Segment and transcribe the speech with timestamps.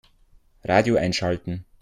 [0.63, 1.63] Radio einschalten.